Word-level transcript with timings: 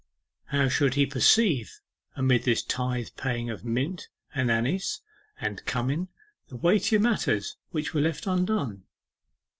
How 0.45 0.67
should 0.67 0.95
he 0.95 1.05
perceive, 1.05 1.79
amid 2.15 2.41
this 2.41 2.63
tithe 2.63 3.09
paying 3.17 3.51
of 3.51 3.63
mint, 3.63 4.07
and 4.33 4.49
anise, 4.49 5.01
and 5.39 5.63
cummin, 5.65 6.07
the 6.49 6.57
weightier 6.57 6.99
matters 6.99 7.55
which 7.69 7.93
were 7.93 8.01
left 8.01 8.25
undone? 8.25 8.85